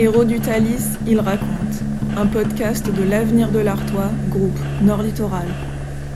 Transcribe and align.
Héros 0.00 0.24
du 0.24 0.38
Thalys, 0.38 0.96
il 1.08 1.18
raconte. 1.18 1.48
Un 2.16 2.26
podcast 2.26 2.88
de 2.88 3.02
l'avenir 3.02 3.50
de 3.50 3.58
l'Artois, 3.58 4.12
groupe 4.28 4.56
Nord 4.80 5.02
Littoral. 5.02 5.48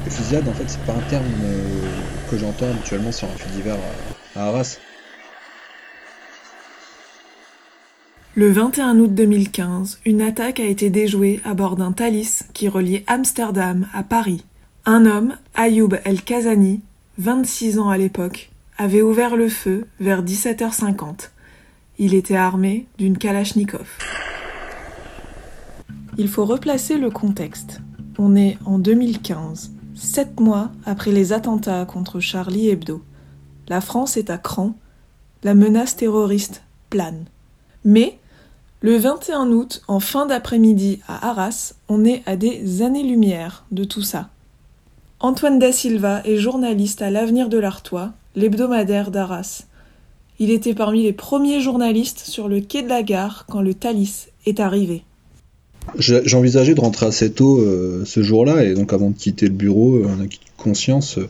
Le 0.05 0.11
fusillade, 0.11 0.47
en 0.47 0.53
fait, 0.53 0.67
c'est 0.69 0.83
pas 0.83 0.93
un 0.93 1.11
terme 1.11 1.25
euh, 1.43 1.83
que 2.31 2.39
j'entends 2.39 2.71
habituellement 2.71 3.11
sur 3.11 3.27
un 3.27 3.33
fait 3.33 3.51
divers 3.51 3.77
à, 4.37 4.41
à 4.41 4.47
Arras. 4.47 4.79
Le 8.37 8.53
21 8.53 9.01
août 9.01 9.13
2015, 9.13 9.99
une 10.07 10.23
attaque 10.23 10.61
a 10.61 10.65
été 10.65 10.89
déjouée 10.89 11.41
à 11.45 11.55
bord 11.55 11.75
d'un 11.75 11.91
Thalys 11.91 12.45
qui 12.53 12.69
reliait 12.69 13.03
Amsterdam 13.09 13.89
à 13.93 14.05
Paris. 14.05 14.45
Un 14.87 15.07
homme, 15.07 15.35
Ayoub 15.57 15.97
El 16.05 16.23
Kazani, 16.23 16.83
26 17.19 17.81
ans 17.81 17.89
à 17.89 17.99
l'époque, 17.99 18.53
avait 18.79 19.03
ouvert 19.03 19.35
le 19.35 19.49
feu 19.49 19.89
vers 19.99 20.23
17h50. 20.23 21.31
Il 21.99 22.15
était 22.15 22.37
armé 22.37 22.87
d'une 22.99 23.19
Kalachnikov. 23.19 23.87
Il 26.19 26.29
faut 26.29 26.45
replacer 26.45 26.99
le 26.99 27.11
contexte. 27.11 27.81
On 28.19 28.37
est 28.37 28.59
en 28.65 28.79
2015, 28.79 29.73
sept 29.95 30.41
mois 30.41 30.71
après 30.85 31.13
les 31.13 31.33
attentats 31.33 31.85
contre 31.85 32.21
Charlie 32.21 32.69
Hebdo. 32.69 33.03
La 33.69 33.81
France 33.81 34.17
est 34.17 34.31
à 34.31 34.39
cran, 34.39 34.75
la 35.43 35.55
menace 35.55 35.97
terroriste 35.97 36.63
plane. 36.91 37.25
Mais, 37.85 38.19
le 38.81 38.97
21 38.97 39.51
août, 39.51 39.83
en 39.87 40.01
fin 40.01 40.27
d'après-midi 40.27 41.01
à 41.09 41.31
Arras, 41.31 41.75
on 41.89 42.05
est 42.05 42.23
à 42.27 42.37
des 42.37 42.83
années-lumière 42.83 43.65
de 43.71 43.85
tout 43.85 44.03
ça. 44.03 44.29
Antoine 45.21 45.59
Da 45.59 45.73
Silva 45.73 46.21
est 46.25 46.37
journaliste 46.37 47.01
à 47.01 47.11
l'Avenir 47.11 47.49
de 47.49 47.59
l'Artois, 47.59 48.13
l'hebdomadaire 48.35 49.11
d'Arras. 49.11 49.67
Il 50.43 50.51
était 50.51 50.75
parmi 50.75 51.05
les 51.05 51.13
premiers 51.13 51.61
journalistes 51.61 52.19
sur 52.19 52.49
le 52.49 52.61
quai 52.61 52.83
de 52.83 52.89
la 52.89 53.05
gare 53.05 53.47
quand 53.49 53.63
le 53.63 53.75
Thalys 53.75 54.27
est 54.45 54.59
arrivé. 54.59 55.05
J'envisageais 55.97 56.75
de 56.75 56.81
rentrer 56.81 57.07
assez 57.07 57.31
tôt 57.31 57.61
euh, 57.61 58.03
ce 58.05 58.25
jour-là, 58.25 58.65
et 58.65 58.75
donc 58.75 58.93
avant 58.93 59.11
de 59.11 59.17
quitter 59.17 59.47
le 59.47 59.53
bureau, 59.53 59.99
euh, 59.99 60.09
conscience, 60.57 61.19
euh, 61.19 61.29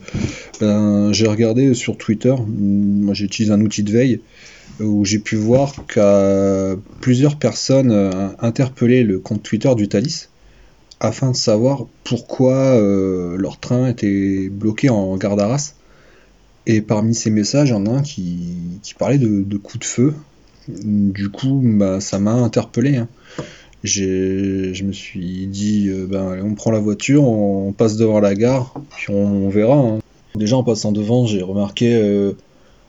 ben, 0.59 1.13
j'ai 1.13 1.27
regardé 1.27 1.75
sur 1.75 1.95
Twitter, 1.95 2.33
moi 2.47 3.13
j'utilise 3.13 3.51
un 3.51 3.61
outil 3.61 3.83
de 3.83 3.91
veille, 3.91 4.19
où 4.79 5.05
j'ai 5.05 5.19
pu 5.19 5.35
voir 5.35 5.75
que 5.85 6.75
plusieurs 6.99 7.35
personnes 7.35 7.91
interpellaient 8.39 9.03
le 9.03 9.19
compte 9.19 9.43
Twitter 9.43 9.75
du 9.75 9.89
Thalys, 9.89 10.29
afin 10.99 11.29
de 11.29 11.35
savoir 11.35 11.85
pourquoi 12.03 12.81
leur 13.37 13.59
train 13.59 13.89
était 13.89 14.49
bloqué 14.49 14.89
en 14.89 15.15
gare 15.17 15.35
d'Arras. 15.35 15.75
Et 16.65 16.81
parmi 16.81 17.13
ces 17.13 17.29
messages, 17.29 17.69
il 17.69 17.71
y 17.71 17.75
en 17.75 17.85
a 17.85 17.89
un 17.89 18.01
qui, 18.01 18.55
parlait 18.97 19.17
de, 19.17 19.57
coups 19.57 19.79
de 19.79 19.85
feu. 19.85 20.13
Du 20.67 21.29
coup, 21.29 21.61
bah, 21.63 21.99
ça 21.99 22.19
m'a 22.19 22.33
interpellé. 22.33 22.97
Hein. 22.97 23.07
Je 23.83 24.83
me 24.83 24.93
suis 24.93 25.47
dit, 25.47 25.89
ben, 26.07 26.39
on 26.41 26.55
prend 26.55 26.71
la 26.71 26.79
voiture, 26.79 27.23
on 27.23 27.73
passe 27.73 27.97
devant 27.97 28.21
la 28.21 28.33
gare, 28.33 28.73
puis 28.95 29.13
on, 29.13 29.49
verra. 29.49 29.75
Hein. 29.75 29.99
Déjà, 30.35 30.55
en 30.55 30.63
passant 30.63 30.93
devant, 30.93 31.25
j'ai 31.25 31.41
remarqué 31.41 31.93
euh, 31.93 32.31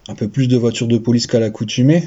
un 0.08 0.14
peu 0.14 0.28
plus 0.28 0.46
de 0.46 0.56
voitures 0.56 0.86
de 0.86 0.98
police 0.98 1.26
qu'à 1.26 1.40
l'accoutumée. 1.40 2.04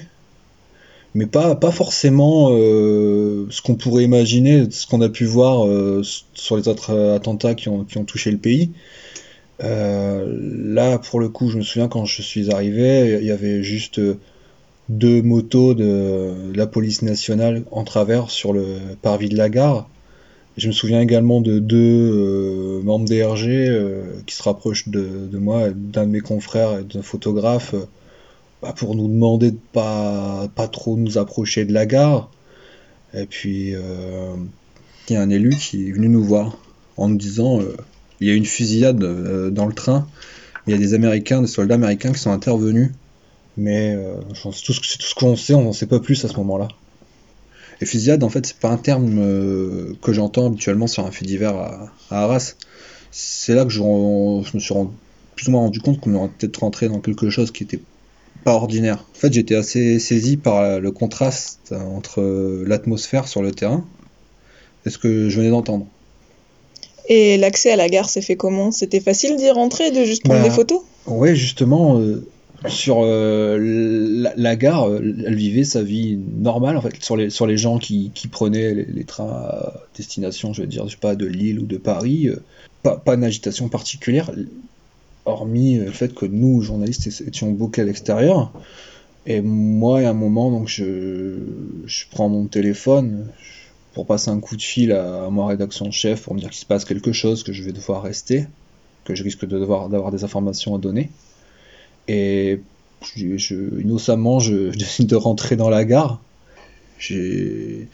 Mais 1.16 1.26
pas, 1.26 1.56
pas 1.56 1.72
forcément 1.72 2.50
euh, 2.52 3.48
ce 3.50 3.62
qu'on 3.62 3.76
pourrait 3.76 4.04
imaginer, 4.04 4.68
ce 4.70 4.88
qu'on 4.88 5.02
a 5.02 5.10
pu 5.10 5.26
voir 5.26 5.68
sur 6.34 6.56
les 6.56 6.68
autres 6.68 7.14
attentats 7.14 7.56
qui 7.56 7.68
ont 7.68 7.84
touché 8.06 8.32
le 8.32 8.38
pays. 8.38 8.72
Là, 9.60 10.98
pour 11.00 11.20
le 11.20 11.30
coup, 11.30 11.50
je 11.50 11.58
me 11.58 11.64
souviens 11.64 11.88
quand 11.88 12.06
je 12.06 12.22
suis 12.22 12.52
arrivé, 12.52 13.18
il 13.20 13.26
y 13.26 13.32
avait 13.32 13.64
juste 13.64 14.00
deux 14.90 15.22
motos 15.22 15.74
de 15.74 16.52
la 16.56 16.68
police 16.68 17.02
nationale 17.02 17.64
en 17.72 17.84
travers 17.84 18.30
sur 18.30 18.54
le 18.54 18.78
parvis 19.02 19.30
de 19.30 19.38
la 19.38 19.50
gare. 19.50 19.90
Je 20.58 20.68
me 20.68 20.72
souviens 20.72 21.02
également 21.02 21.40
de 21.40 21.60
deux 21.60 21.78
euh, 21.78 22.82
membres 22.82 23.06
DRG 23.06 23.48
euh, 23.48 24.22
qui 24.26 24.34
se 24.34 24.42
rapprochent 24.42 24.90
de, 24.90 25.38
moi, 25.38 25.70
d'un 25.70 26.08
de 26.08 26.12
mes 26.12 26.20
confrères 26.20 26.80
et 26.80 26.84
d'un 26.84 27.04
photographe, 27.04 27.76
euh, 27.76 27.86
bah, 28.64 28.74
pour 28.76 28.96
nous 28.96 29.08
demander 29.08 29.52
de 29.52 29.60
pas, 29.72 30.48
pas 30.56 30.68
trop 30.68 30.98
nous 30.98 31.20
approcher 31.20 31.64
de 31.66 31.74
la 31.74 31.86
gare. 31.86 32.32
Et 33.14 33.28
puis, 33.28 33.74
il 35.10 35.14
y 35.14 35.16
a 35.16 35.22
un 35.22 35.30
élu 35.30 35.56
qui 35.56 35.88
est 35.88 35.92
venu 35.92 36.10
nous 36.10 36.24
voir 36.24 36.58
en 36.98 37.08
nous 37.08 37.18
disant 37.18 37.62
il 38.20 38.28
y 38.28 38.32
a 38.32 38.34
une 38.34 38.46
fusillade 38.46 39.00
dans 39.54 39.66
le 39.66 39.74
train, 39.74 40.08
il 40.66 40.72
y 40.72 40.74
a 40.74 40.78
des 40.78 40.94
Américains, 40.94 41.42
des 41.42 41.48
soldats 41.48 41.76
américains 41.76 42.12
qui 42.12 42.20
sont 42.20 42.32
intervenus 42.32 42.92
mais 43.58 43.96
euh, 43.96 44.16
c'est 44.34 44.64
tout 44.64 44.74
ce 44.74 45.16
qu'on 45.16 45.36
sait, 45.36 45.56
on 45.56 45.64
n'en 45.64 45.74
sait 45.74 45.88
pas 45.88 46.00
plus 46.00 46.24
à 46.24 46.28
ce 46.28 46.38
moment-là. 46.38 46.68
Et 47.82 47.86
fusillade, 47.86 48.24
en 48.24 48.30
fait, 48.30 48.46
c'est 48.46 48.58
pas 48.58 48.70
un 48.70 48.78
terme 48.78 49.18
euh, 49.20 49.94
que 50.02 50.14
j'entends 50.14 50.48
habituellement 50.48 50.88
sur 50.88 51.06
un 51.06 51.12
fait 51.12 51.26
divers 51.26 51.56
à, 51.56 51.92
Arras. 52.12 52.56
C'est 53.12 53.56
là 53.56 53.66
que 53.66 53.72
je, 53.72 53.82
me 53.82 54.60
suis 54.60 54.74
plus 55.36 55.48
ou 55.48 55.52
moins 55.52 55.62
rendu 55.62 55.82
compte 55.82 56.00
qu'on 56.00 56.14
aurait 56.14 56.30
peut-être 56.30 56.58
rentré 56.58 56.88
dans 56.88 57.00
quelque 57.00 57.30
chose 57.30 57.52
qui 57.52 57.64
était 57.64 57.82
pas 58.44 58.54
ordinaire. 58.54 59.06
En 59.16 59.20
fait, 59.20 59.34
j'étais 59.34 59.56
assez 59.56 60.00
saisi 60.00 60.38
par 60.38 60.80
le 60.80 60.92
contraste 60.92 61.74
entre 61.74 62.64
l'atmosphère 62.66 63.28
sur 63.28 63.42
le 63.42 63.52
terrain 63.52 63.86
et 64.86 64.90
ce 64.90 64.98
que 64.98 65.30
je 65.30 65.38
venais 65.38 65.50
d'entendre. 65.50 65.88
Et 67.08 67.38
l'accès 67.38 67.72
à 67.72 67.76
la 67.76 67.90
gare 67.90 68.10
s'est 68.10 68.22
fait 68.22 68.36
comment? 68.36 68.72
C'était 68.72 69.00
facile 69.00 69.38
d'y 69.38 69.50
rentrer, 69.50 69.92
de 69.92 70.04
juste 70.04 70.24
prendre 70.24 70.42
bah, 70.42 70.50
des 70.50 70.54
photos? 70.54 70.82
Oui, 71.06 71.36
justement, 71.36 72.00
euh, 72.00 72.28
sur 72.68 73.00
euh, 73.02 74.34
la, 74.36 74.56
gare, 74.56 74.90
elle 74.94 75.36
vivait 75.36 75.64
sa 75.64 75.84
vie 75.84 76.20
normale 76.38 76.76
en 76.76 76.82
fait 76.82 77.02
sur 77.02 77.16
les 77.16 77.30
sur 77.30 77.48
les 77.48 77.58
gens 77.58 77.78
qui, 77.78 78.12
qui 78.14 78.28
prenaient 78.28 78.74
les, 78.74 79.04
trains 79.06 79.30
à 79.30 79.74
destination, 79.96 80.54
je 80.54 80.62
veux 80.62 80.68
dire, 80.68 80.86
je 80.86 80.92
sais 80.92 80.98
pas 80.98 81.16
de 81.16 81.26
Lille 81.26 81.60
ou 81.60 81.66
de 81.66 81.78
Paris, 81.78 82.28
euh, 82.28 82.42
pas, 82.84 82.98
pas 82.98 83.16
d'agitation 83.16 83.70
particulière, 83.70 84.32
hormis 85.26 85.78
le 85.78 85.92
fait 85.92 86.14
que 86.14 86.26
nous 86.26 86.62
journalistes 86.62 87.08
étions 87.26 87.52
bloqués 87.52 87.82
à 87.82 87.86
l'extérieur. 87.86 88.52
Et 89.30 89.42
moi, 89.42 90.00
à 90.00 90.10
un 90.10 90.14
moment, 90.14 90.52
donc 90.52 90.70
je, 90.70 91.36
je 91.86 92.06
prends 92.12 92.30
mon 92.30 92.46
téléphone 92.46 93.28
pour 93.98 94.06
passer 94.06 94.30
un 94.30 94.40
coup 94.40 94.56
de 94.56 94.62
fil 94.62 94.92
à, 94.92 95.26
à 95.26 95.30
ma 95.32 95.48
rédaction 95.48 95.90
chef 95.90 96.22
pour 96.22 96.36
me 96.36 96.40
dire 96.40 96.52
qu'il 96.52 96.60
se 96.60 96.68
passe 96.68 96.86
quelque 96.86 97.14
chose, 97.14 97.42
que 97.42 97.52
je 97.52 97.64
vais 97.64 97.72
devoir 97.72 98.04
rester, 98.04 98.46
que 99.06 99.16
je 99.16 99.24
risque 99.24 99.44
de 99.48 99.58
devoir 99.58 99.90
d'avoir 99.90 100.12
des 100.12 100.24
informations 100.24 100.76
à 100.76 100.78
donner. 100.78 101.10
Et 102.08 102.60
innocemment, 103.16 104.38
je, 104.40 104.70
décide 104.70 105.08
de 105.08 105.16
rentrer 105.16 105.56
dans 105.56 105.72
la 105.72 105.84
gare. 105.84 106.22
Je 107.00 107.86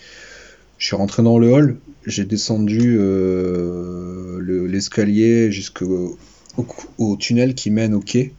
suis 0.78 0.96
rentré 0.98 1.24
dans 1.24 1.40
le 1.40 1.54
hall, 1.54 1.78
j'ai 2.06 2.26
descendu 2.26 2.98
euh, 3.00 4.68
l'escalier 4.68 5.54
jusqu'au 5.54 6.18
au, 6.98 7.16
tunnel 7.16 7.56
qui 7.56 7.72
mène 7.72 7.94
au 7.94 8.02
quai. 8.02 8.34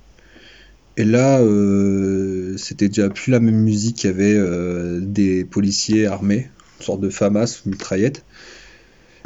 Et 0.98 1.04
là, 1.04 1.41
euh, 1.41 2.58
c'était 2.58 2.88
déjà 2.88 3.08
plus 3.08 3.30
la 3.30 3.41
même 3.41 3.62
musique, 3.62 4.04
il 4.04 4.08
y 4.08 4.10
avait 4.10 4.34
euh, 4.34 5.00
des 5.00 5.47
policiers 5.47 6.04
armés, 6.04 6.50
une 6.78 6.84
sorte 6.84 7.00
de 7.00 7.10
FAMAS, 7.10 7.62
mitraillette. 7.66 8.24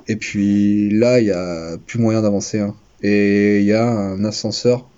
Et 0.06 0.16
puis 0.16 0.91
là, 0.91 1.20
il 1.20 1.25
n'y 1.25 1.31
a 1.31 1.76
plus 1.86 1.98
moyen 1.98 2.22
d'avancer. 2.22 2.59
Hein. 2.59 2.75
Et 3.03 3.60
il 3.60 3.66
y 3.66 3.72
a 3.72 3.86
un 3.86 4.25
ascenseur 4.25 4.88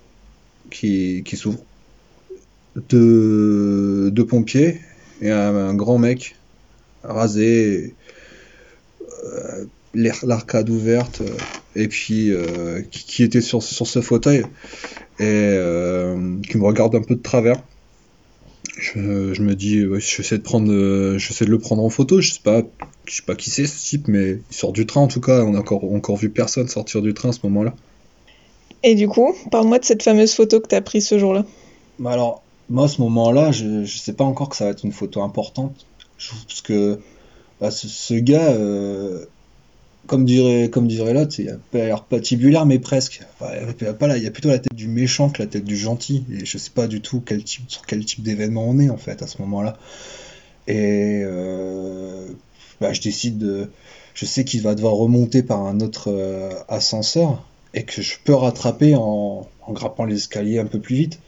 qui, 0.69 1.23
s'ouvre. 1.33 1.59
Deux, 2.89 4.25
pompiers 4.27 4.79
et 5.21 5.29
un, 5.29 5.73
grand 5.73 5.97
mec 5.97 6.35
rasé, 7.03 7.93
euh, 9.25 9.65
l'arcade 9.93 10.69
ouverte, 10.69 11.21
euh, 11.21 11.35
et 11.75 11.87
puis 11.87 12.31
euh, 12.31 12.81
qui, 12.89 13.23
était 13.23 13.41
sur, 13.41 13.61
ce 13.61 14.01
fauteuil 14.01 14.45
et 15.19 15.57
qui 16.47 16.57
me 16.57 16.63
regarde 16.63 16.95
un 16.95 17.01
peu 17.01 17.15
de 17.15 17.21
travers. 17.21 17.61
Je, 18.81 19.41
me 19.41 19.53
dis, 19.53 19.85
ouais, 19.85 19.99
j'essaie 19.99 20.39
de 20.39 20.43
prendre, 20.43 20.67
de 20.67 21.45
le 21.45 21.59
prendre 21.59 21.83
en 21.83 21.89
photo. 21.89 22.19
Je 22.19 22.33
sais 22.33 22.39
pas, 22.43 22.63
je 23.05 23.15
sais 23.15 23.21
pas 23.21 23.35
qui 23.35 23.51
c'est 23.51 23.67
ce 23.67 23.85
type, 23.85 24.07
mais 24.07 24.39
il 24.49 24.55
sort 24.55 24.73
du 24.73 24.87
train 24.87 25.01
en 25.01 25.07
tout 25.07 25.21
cas. 25.21 25.43
On 25.43 25.53
a 25.53 25.59
encore, 25.59 25.83
encore 25.83 26.17
vu 26.17 26.31
personne 26.31 26.67
sortir 26.67 27.01
du 27.03 27.13
train 27.13 27.29
à 27.29 27.31
ce 27.31 27.39
moment-là. 27.43 27.75
Et 28.83 28.95
du 28.95 29.07
coup, 29.07 29.35
parle-moi 29.51 29.77
de 29.77 29.85
cette 29.85 30.01
fameuse 30.01 30.33
photo 30.33 30.59
que 30.59 30.67
tu 30.67 30.75
as 30.75 30.81
prise 30.81 31.07
ce 31.07 31.19
jour-là. 31.19 31.45
Bah 31.99 32.11
alors, 32.11 32.41
moi, 32.69 32.85
à 32.85 32.87
ce 32.87 33.01
moment-là, 33.01 33.51
je 33.51 33.65
ne 33.65 33.85
sais 33.85 34.13
pas 34.13 34.23
encore 34.23 34.49
que 34.49 34.55
ça 34.55 34.65
va 34.65 34.71
être 34.71 34.83
une 34.83 34.91
photo 34.91 35.21
importante. 35.21 35.85
Parce 36.47 36.61
que 36.61 36.99
bah, 37.59 37.69
ce, 37.69 38.15
gars, 38.15 38.51
euh, 38.53 39.25
comme 40.11 40.25
dirait, 40.25 40.69
comme 40.69 40.89
dirait 40.89 41.13
l'autre, 41.13 41.39
il 41.39 41.47
a 41.49 41.55
l'air 41.71 42.03
patibulaire, 42.03 42.65
mais 42.65 42.79
presque. 42.79 43.21
il, 43.79 43.93
pas 43.93 44.07
là, 44.07 44.17
il 44.17 44.23
y 44.23 44.27
a 44.27 44.31
plutôt 44.31 44.49
la 44.49 44.59
tête 44.59 44.75
du 44.75 44.89
méchant 44.89 45.29
que 45.29 45.41
la 45.41 45.47
tête 45.47 45.63
du 45.63 45.77
gentil. 45.77 46.25
Et 46.29 46.43
je 46.43 46.57
sais 46.57 46.71
pas 46.71 46.87
du 46.87 46.99
tout 46.99 47.21
quel 47.25 47.45
type, 47.45 47.63
sur 47.69 47.85
quel 47.85 48.03
type 48.03 48.21
d'événement 48.21 48.65
on 48.67 48.77
est, 48.77 48.89
en 48.89 48.97
fait, 48.97 49.21
à 49.21 49.27
ce 49.27 49.41
moment-là. 49.41 49.77
Et 50.67 51.21
euh, 51.23 52.27
bah, 52.81 52.91
je 52.91 52.99
décide 52.99 53.37
de. 53.37 53.69
Je 54.13 54.25
sais 54.25 54.43
qu'il 54.43 54.61
va 54.61 54.75
devoir 54.75 54.95
remonter 54.95 55.43
par 55.43 55.65
un 55.65 55.79
autre 55.79 56.11
euh, 56.11 56.51
ascenseur 56.67 57.47
et 57.73 57.83
que 57.83 58.01
je 58.01 58.15
peux 58.21 58.35
rattraper 58.35 58.95
en, 58.95 59.47
en 59.61 59.71
grappant 59.71 60.03
les 60.03 60.15
escaliers 60.15 60.59
un 60.59 60.65
peu 60.65 60.81
plus 60.81 60.97
vite. 60.97 61.19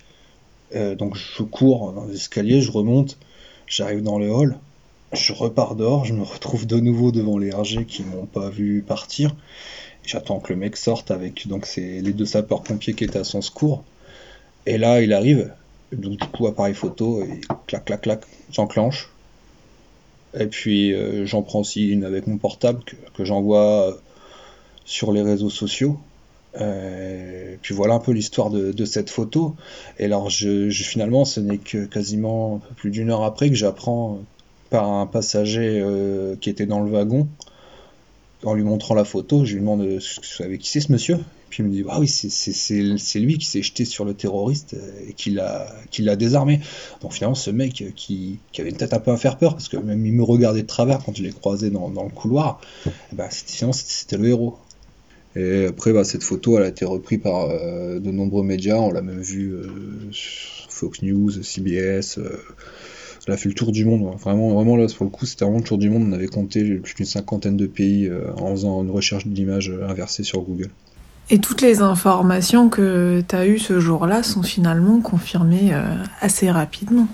Euh, 0.76 0.96
donc 0.96 1.16
je 1.16 1.44
cours 1.44 1.94
dans 1.94 2.04
les 2.04 2.16
escaliers, 2.16 2.60
je 2.60 2.72
remonte, 2.72 3.18
j'arrive 3.66 4.04
dans 4.04 4.20
le 4.20 4.30
hall. 4.30 4.58
Je 5.14 5.32
repars 5.32 5.76
dehors, 5.76 6.06
je 6.06 6.14
me 6.14 6.24
retrouve 6.24 6.66
de 6.66 6.80
nouveau 6.80 7.12
devant 7.12 7.38
les 7.38 7.52
RG 7.52 7.86
qui 7.86 8.04
m'ont 8.04 8.26
pas 8.26 8.50
vu 8.50 8.82
partir. 8.82 9.36
J'attends 10.04 10.40
que 10.40 10.52
le 10.52 10.58
mec 10.58 10.76
sorte 10.76 11.12
avec 11.12 11.48
donc 11.48 11.68
c'est 11.68 12.02
les 12.02 12.14
deux 12.14 12.26
sapeurs-pompiers 12.26 12.96
qui 12.96 13.04
étaient 13.04 13.20
à 13.20 13.24
son 13.24 13.42
secours. 13.42 13.84
Et 14.66 14.80
là, 14.80 15.02
il 15.02 15.14
arrive. 15.14 15.54
Du 15.92 16.18
coup, 16.18 16.48
appareil 16.48 16.74
photo, 16.74 17.22
et 17.22 17.42
clac, 17.68 17.86
clac, 17.86 18.02
clac, 18.02 18.22
j'enclenche. 18.52 19.12
Et 20.34 20.48
puis 20.48 20.92
euh, 20.94 21.28
j'en 21.28 21.44
prends 21.44 21.60
aussi 21.60 21.88
une 21.90 22.06
avec 22.06 22.26
mon 22.26 22.38
portable 22.38 22.84
que, 23.16 23.24
j'envoie 23.24 23.96
sur 24.84 25.12
les 25.12 25.22
réseaux 25.22 25.52
sociaux. 25.52 26.00
Euh, 26.60 27.56
puis 27.62 27.76
voilà 27.76 27.94
un 27.94 28.00
peu 28.00 28.14
l'histoire 28.14 28.50
de, 28.50 28.86
cette 28.86 29.12
photo. 29.12 29.56
Et 30.00 30.06
alors, 30.06 30.32
finalement, 30.32 31.24
ce 31.24 31.40
n'est 31.40 31.60
que 31.60 31.86
quasiment 31.86 32.62
plus 32.78 32.90
d'une 32.90 33.12
heure 33.12 33.24
après 33.24 33.50
que 33.50 33.56
j'apprends 33.56 34.20
par 34.74 34.92
un 34.92 35.06
passager 35.06 35.80
euh, 35.80 36.36
qui 36.36 36.50
était 36.50 36.66
dans 36.66 36.80
le 36.80 36.90
wagon, 36.90 37.28
en 38.44 38.56
lui 38.56 38.64
montrant 38.64 38.96
la 38.96 39.06
photo, 39.06 39.46
je 39.46 39.54
lui 39.54 39.60
demande 39.60 39.84
Vous 39.84 40.00
savez 40.00 40.58
qui 40.58 40.68
c'est 40.68 40.80
ce 40.80 40.92
monsieur? 40.92 41.20
Puis 41.52 41.62
il 41.62 41.70
me 41.70 41.72
dit, 41.72 41.84
ah 41.88 42.00
oui, 42.00 42.08
c'est 42.08 43.20
lui 43.20 43.38
qui 43.38 43.46
s'est 43.46 43.62
jeté 43.62 43.86
sur 43.86 44.04
le 44.04 44.16
terroriste 44.16 44.74
euh, 44.74 45.10
et 45.10 45.14
qui 45.14 45.30
l'a 45.30 46.16
désarmé. 46.16 46.60
Donc 47.04 47.14
finalement, 47.14 47.36
ce 47.36 47.52
mec 47.52 47.84
qui, 47.96 48.40
avait 48.58 48.72
une 48.72 48.76
tête 48.76 48.96
un 48.96 49.00
peu 49.00 49.12
à 49.12 49.18
faire 49.18 49.38
peur, 49.38 49.52
parce 49.52 49.70
que 49.70 49.78
même 49.78 50.04
il 50.08 50.14
me 50.14 50.24
regardait 50.24 50.64
de 50.64 50.68
travers 50.68 51.06
quand 51.06 51.16
je 51.16 51.22
l'ai 51.22 51.30
croisé 51.30 51.70
dans, 51.70 51.90
le 51.90 52.10
couloir, 52.10 52.60
ben, 53.12 53.28
finalement 53.30 53.74
c'était 53.74 54.18
le 54.18 54.28
héros. 54.28 54.58
Et 55.36 55.68
après, 55.68 55.94
bah, 55.94 56.04
cette 56.04 56.24
photo, 56.24 56.58
elle 56.58 56.64
a 56.64 56.70
été 56.70 56.86
reprise 56.86 57.20
par 57.22 57.48
euh, 57.52 58.00
de 58.00 58.10
nombreux 58.10 58.44
médias. 58.44 58.78
On 58.78 58.92
l'a 58.92 59.04
même 59.04 59.22
vu 59.22 59.52
euh, 59.52 59.68
Fox 60.68 61.04
News, 61.04 61.44
CBS. 61.44 62.18
Elle 63.28 63.34
a 63.34 63.38
fait 63.38 63.50
le 63.50 63.56
tour 63.56 63.72
du 63.72 63.86
monde. 63.86 64.16
Vraiment, 64.20 64.54
vraiment 64.54 64.76
là, 64.76 64.88
pour 64.96 65.06
le 65.06 65.12
coup, 65.12 65.26
c'était 65.26 65.46
vraiment 65.46 65.60
le 65.60 65.64
tour 65.64 65.78
du 65.78 65.90
monde. 65.90 66.04
On 66.08 66.12
avait 66.12 66.28
compté 66.28 66.76
plus 66.76 66.96
d'une 66.96 67.06
cinquantaine 67.06 67.58
de 67.58 67.68
pays 67.68 68.12
en 68.38 68.52
faisant 68.52 68.84
une 68.84 68.92
recherche 68.92 69.28
d'images 69.28 69.72
inversée 69.88 70.24
sur 70.24 70.42
Google. 70.42 70.70
Et 71.30 71.40
toutes 71.40 71.62
les 71.62 71.82
informations 71.82 72.70
que 72.70 73.24
tu 73.28 73.36
as 73.36 73.48
eues 73.48 73.60
ce 73.60 73.80
jour-là 73.80 74.24
sont 74.24 74.44
finalement 74.44 75.00
confirmées 75.00 75.74
euh, 75.74 75.96
assez 76.20 76.52
rapidement. 76.52 77.08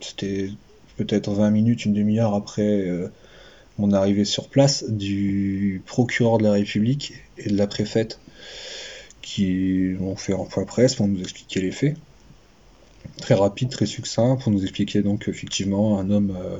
C'était 0.00 0.50
peut-être 0.96 1.32
20 1.32 1.50
minutes, 1.50 1.84
une 1.84 1.92
demi-heure 1.92 2.34
après 2.34 2.86
euh, 2.86 3.08
mon 3.78 3.92
arrivée 3.92 4.24
sur 4.24 4.48
place 4.48 4.84
du 4.88 5.82
procureur 5.84 6.38
de 6.38 6.44
la 6.44 6.52
République 6.52 7.14
et 7.38 7.50
de 7.50 7.56
la 7.56 7.66
préfète 7.66 8.20
qui 9.20 9.96
ont 10.00 10.14
fait 10.14 10.32
un 10.32 10.44
point 10.44 10.64
presse 10.64 10.94
pour 10.94 11.08
nous 11.08 11.20
expliquer 11.20 11.60
les 11.60 11.72
faits. 11.72 11.96
Très 13.20 13.34
rapide, 13.34 13.70
très 13.70 13.86
succinct, 13.86 14.36
pour 14.36 14.52
nous 14.52 14.62
expliquer 14.62 15.02
donc 15.02 15.24
qu'effectivement 15.24 15.98
un 15.98 16.10
homme 16.10 16.36
euh, 16.38 16.58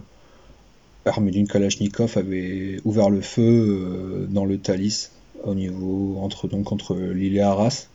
armé 1.05 1.31
d'une 1.31 1.47
Kalachnikov 1.47 2.17
avait 2.17 2.81
ouvert 2.85 3.11
le 3.11 3.21
feu 3.21 4.27
dans 4.31 4.45
le 4.45 4.59
Thalys 4.59 5.11
au 5.45 5.55
niveau 5.55 6.19
entre 6.21 6.49
donc 6.49 6.73
entre 6.73 6.97
Lille 6.97 7.37
et 7.37 7.41
Arras 7.41 7.89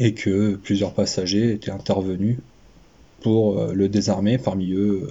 et 0.00 0.14
que 0.14 0.56
plusieurs 0.56 0.92
passagers 0.92 1.52
étaient 1.52 1.70
intervenus 1.70 2.38
pour 3.20 3.58
euh, 3.58 3.72
le 3.72 3.88
désarmer, 3.88 4.38
parmi 4.38 4.72
eux 4.72 5.10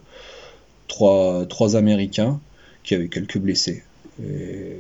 trois, 0.87 1.45
trois 1.45 1.75
Américains 1.75 2.39
qui 2.83 2.95
avaient 2.95 3.09
quelques 3.09 3.37
blessés. 3.37 3.83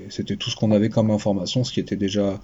C'était 0.09 0.35
tout 0.35 0.49
ce 0.49 0.55
qu'on 0.55 0.71
avait 0.71 0.89
comme 0.89 1.11
information, 1.11 1.63
ce 1.63 1.71
qui 1.71 1.79
était 1.79 1.95
déjà 1.95 2.39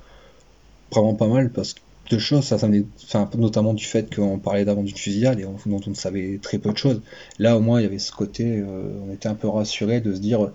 vraiment 0.92 1.16
pas 1.16 1.28
mal 1.28 1.52
parce 1.52 1.74
que 1.74 1.80
deux 2.10 2.20
choses, 2.20 2.46
ça, 2.46 2.58
ça 2.58 2.68
enfin, 3.06 3.30
notamment 3.38 3.74
du 3.74 3.86
fait 3.86 4.14
qu'on 4.14 4.40
parlait 4.40 4.66
d'avant 4.66 4.84
d'une 4.84 4.96
fusillade 4.96 5.40
et 5.40 5.44
dont 5.44 5.82
on 5.88 5.94
savait 5.94 6.40
très 6.42 6.58
peu 6.58 6.72
de 6.72 6.78
choses. 6.78 7.02
Là, 7.40 7.58
au 7.58 7.60
moins, 7.62 7.80
il 7.80 7.84
y 7.84 7.88
avait 7.88 8.00
ce 8.00 8.12
côté, 8.12 8.46
euh, 8.46 9.00
on 9.08 9.14
était 9.14 9.30
un 9.30 9.36
peu 9.36 9.48
rassuré 9.48 10.02
de 10.02 10.14
se 10.14 10.20
dire, 10.20 10.52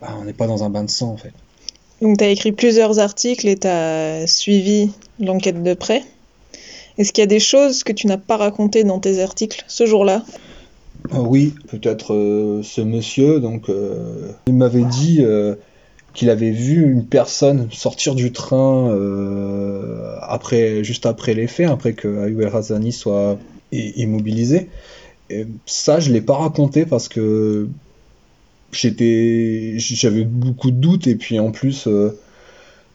bah, 0.00 0.16
on 0.20 0.24
n'est 0.24 0.32
pas 0.32 0.46
dans 0.46 0.64
un 0.64 0.70
bain 0.70 0.84
de 0.84 0.90
sang 0.90 1.10
en 1.10 1.16
fait. 1.16 1.32
Donc 2.00 2.18
tu 2.18 2.24
as 2.24 2.28
écrit 2.28 2.52
plusieurs 2.52 3.00
articles 3.00 3.48
et 3.48 3.56
tu 3.56 3.66
as 3.66 4.26
suivi 4.26 4.90
l'enquête 5.18 5.62
de 5.62 5.74
près. 5.74 6.02
Est-ce 6.96 7.12
qu'il 7.12 7.22
y 7.22 7.24
a 7.24 7.28
des 7.28 7.40
choses 7.40 7.84
que 7.84 7.92
tu 7.92 8.06
n'as 8.06 8.18
pas 8.18 8.36
racontées 8.36 8.84
dans 8.84 8.98
tes 8.98 9.20
articles 9.20 9.64
ce 9.68 9.86
jour-là? 9.86 10.24
Ah 11.12 11.20
Oui, 11.20 11.54
peut-être 11.68 12.12
euh, 12.12 12.62
ce 12.62 12.80
monsieur, 12.80 13.40
donc 13.40 13.68
euh, 13.68 14.32
il 14.48 14.54
m'avait 14.54 14.84
dit 14.84 15.18
euh, 15.20 15.54
qu'il 16.12 16.28
avait 16.28 16.50
vu 16.50 16.90
une 16.90 17.06
personne 17.06 17.68
sortir 17.70 18.14
du 18.14 18.32
train 18.32 18.90
après, 20.22 20.84
juste 20.84 21.06
après 21.06 21.34
les 21.34 21.46
faits, 21.46 21.68
après 21.68 21.92
que 21.92 22.24
Ayou 22.24 22.40
El 22.42 22.48
Razani 22.48 22.92
soit 22.92 23.38
immobilisé. 23.72 24.68
Ça, 25.66 26.00
je 26.00 26.12
l'ai 26.12 26.22
pas 26.22 26.36
raconté 26.36 26.86
parce 26.86 27.08
que 27.08 27.68
j'étais 28.72 29.74
j'avais 29.78 30.24
beaucoup 30.24 30.70
de 30.70 30.76
doutes. 30.76 31.06
Et 31.06 31.16
puis 31.16 31.38
en 31.38 31.50
plus 31.50 31.86
euh, 31.86 32.18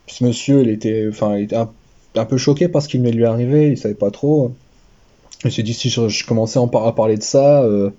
ce 0.08 0.24
monsieur 0.24 0.62
il 0.62 0.70
était 0.70 1.06
enfin 1.10 1.38
il 1.38 1.44
était 1.44 1.56
un, 1.56 2.26
peu 2.26 2.38
choqué 2.38 2.68
parce 2.68 2.88
qu'il 2.88 3.02
m'est 3.02 3.12
lui 3.12 3.26
arrivé 3.26 3.70
il 3.70 3.78
savait 3.78 3.94
pas 3.94 4.12
trop. 4.12 4.54
Il 5.46 5.52
s'est 5.52 5.64
dit 5.64 5.74
si 5.74 5.90
je, 5.90 6.26
commençais 6.26 6.60
à, 6.60 6.92
parler 6.94 7.18
de 7.18 7.24
ça 7.24 7.64
euh, 7.64 7.90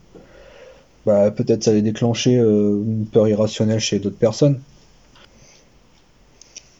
bah, 1.04 1.30
peut-être 1.30 1.62
ça 1.62 1.72
allait 1.72 1.82
déclencher 1.82 2.38
euh, 2.38 2.82
une 2.82 3.06
peur 3.06 3.28
irrationnelle 3.28 3.80
chez 3.80 3.98
d'autres 3.98 4.16
personnes 4.16 4.60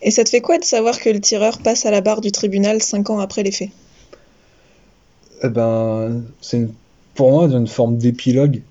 et 0.05 0.13
ça 0.13 0.23
te 0.23 0.29
fait 0.29 0.41
quoi 0.41 0.59
de 0.59 0.65
savoir 0.65 1.01
que 1.01 1.11
le 1.11 1.21
tireur 1.21 1.59
passe 1.59 1.85
à 1.85 1.91
la 1.91 2.01
barre 2.01 2.21
du 2.21 2.31
tribunal 2.31 2.81
cinq 2.81 3.11
ans 3.11 3.19
après 3.19 3.43
les 3.43 3.51
faits? 3.51 3.71
Eh 5.43 5.49
ben 5.49 6.23
c'est 6.41 6.69
pour 7.15 7.33
moi 7.33 7.47
une 7.47 7.67
forme 7.67 7.99
d'épilogue 7.99 8.63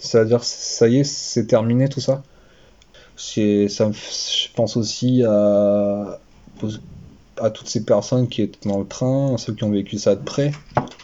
c'est-à-dire, 0.00 0.42
ça 0.42 0.88
y 0.88 1.00
est, 1.00 1.04
c'est 1.04 1.46
terminé 1.46 1.88
tout 1.88 2.00
ça. 2.00 2.22
Ça 3.16 3.36
je 3.36 4.48
pense 4.54 4.76
aussi 4.78 5.22
à, 5.24 6.18
à 7.36 7.50
toutes 7.50 7.68
ces 7.68 7.84
personnes 7.84 8.28
qui 8.28 8.40
étaient 8.40 8.66
dans 8.66 8.78
le 8.78 8.86
train, 8.86 9.36
ceux 9.36 9.52
qui 9.52 9.62
ont 9.62 9.70
vécu 9.70 9.98
ça 9.98 10.14
de 10.14 10.24
près. 10.24 10.52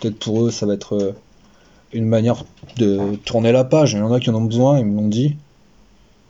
Peut-être 0.01 0.19
pour 0.19 0.47
eux, 0.47 0.51
ça 0.51 0.65
va 0.65 0.73
être 0.73 0.95
euh, 0.95 1.13
une 1.93 2.07
manière 2.07 2.45
de 2.79 3.17
tourner 3.17 3.53
la 3.53 3.65
page. 3.65 3.93
Il 3.93 3.99
y 3.99 4.03
en 4.03 4.13
a 4.13 4.19
qui 4.19 4.31
en 4.31 4.35
ont 4.35 4.45
besoin, 4.45 4.79
ils 4.79 4.87
me 4.87 4.97
l'ont 4.97 5.09
dit. 5.09 5.37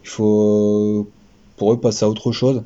Il 0.02 0.08
faut, 0.08 1.08
pour 1.56 1.72
eux, 1.72 1.80
passer 1.80 2.04
à 2.04 2.08
autre 2.08 2.32
chose. 2.32 2.62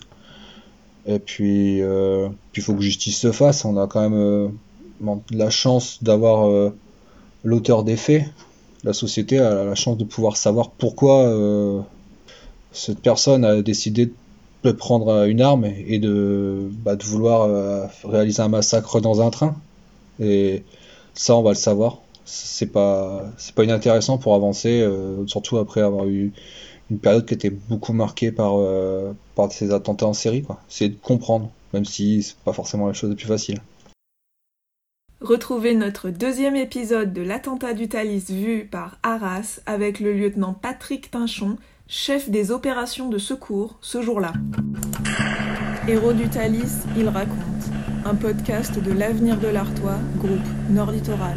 Et 1.11 1.19
puis, 1.19 1.83
euh, 1.83 2.29
il 2.55 2.63
faut 2.63 2.75
que 2.75 2.81
justice 2.81 3.19
se 3.19 3.33
fasse. 3.33 3.65
On 3.65 3.77
a 3.77 3.87
quand 3.87 4.01
même 4.01 4.15
euh, 4.15 4.49
la 5.31 5.51
chance 5.51 6.03
d'avoir 6.03 6.73
l'auteur 7.45 7.85
des 7.85 7.97
faits 7.97 8.25
la 8.85 8.93
société 8.93 9.39
a 9.39 9.65
la 9.65 9.75
chance 9.75 9.99
de 9.99 10.05
pouvoir 10.05 10.37
savoir 10.37 10.71
pourquoi 10.71 11.25
euh, 11.27 11.81
cette 12.73 13.01
personne 13.01 13.45
a 13.45 13.61
décidé 13.63 14.13
de 14.65 14.73
prendre 14.73 15.27
une 15.27 15.41
arme 15.41 15.65
et 15.65 15.99
de, 15.99 16.69
bah, 16.85 16.97
de 16.97 17.05
vouloir 17.05 17.43
euh, 17.43 17.87
réaliser 18.05 18.43
un 18.43 18.49
massacre 18.49 19.01
dans 19.01 19.21
un 19.21 19.31
train. 19.31 19.57
Et 20.19 20.65
ça, 21.15 21.37
on 21.37 21.43
va 21.43 21.51
le 21.51 21.57
savoir. 21.57 21.99
C'est 22.25 22.67
pas, 22.67 23.25
c'est 23.39 23.55
pas 23.55 23.65
inintéressant 23.65 24.19
pour 24.19 24.35
avancer, 24.35 24.81
euh, 24.81 25.27
surtout 25.27 25.59
après 25.59 25.81
avoir 25.81 26.07
eu 26.07 26.33
une 26.91 26.99
période 26.99 27.27
qui 27.27 27.35
était 27.35 27.51
beaucoup 27.51 27.93
marquée 27.93 28.33
par, 28.33 28.55
par 29.35 29.53
ces 29.53 29.73
attentats 29.73 30.07
en 30.07 30.13
série. 30.13 30.45
C'est 30.69 30.89
de 30.89 30.97
comprendre, 30.97 31.51
même 31.73 31.85
si 31.85 32.23
c'est 32.23 32.37
pas 32.39 32.53
forcément 32.53 32.87
la 32.87 32.93
chose 32.93 33.11
la 33.11 33.17
plus 33.17 33.27
facile. 33.27 33.61
Retrouvez 35.21 35.75
notre 35.75 36.09
deuxième 36.09 36.57
épisode 36.57 37.13
de 37.13 37.21
l'attentat 37.21 37.75
du 37.75 37.89
Thalys 37.89 38.25
vu 38.31 38.65
par 38.65 38.97
Arras 39.03 39.61
avec 39.67 40.01
le 40.01 40.15
lieutenant 40.15 40.55
Patrick 40.55 41.11
Tinchon, 41.11 41.59
chef 41.89 42.31
des 42.31 42.51
opérations 42.51 43.11
de 43.11 43.19
secours 43.19 43.77
ce 43.83 44.01
jour-là. 44.01 44.33
Héros 45.87 46.15
du 46.15 46.29
Thalys, 46.31 46.87
il 46.97 47.07
raconte. 47.09 47.37
Un 48.07 48.15
podcast 48.15 48.83
de 48.83 48.93
l'avenir 48.93 49.39
de 49.39 49.49
l'Artois, 49.49 49.99
groupe 50.17 50.41
Nord 50.71 50.93
Littoral. 50.93 51.37